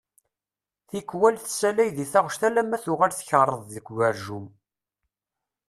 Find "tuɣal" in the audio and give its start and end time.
2.83-3.11